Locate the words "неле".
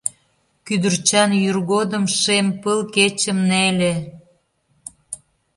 3.49-3.93